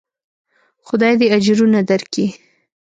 [0.85, 2.25] خداى دې اجرونه دركي.